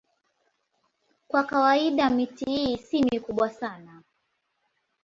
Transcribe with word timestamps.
Kwa 1.27 1.43
kawaida 1.43 2.09
miti 2.09 2.45
hii 2.45 2.77
si 2.77 3.03
mikubwa 3.03 3.49
sana. 3.49 4.01